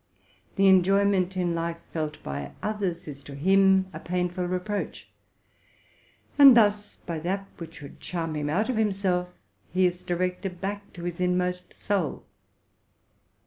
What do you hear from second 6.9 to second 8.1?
by that which should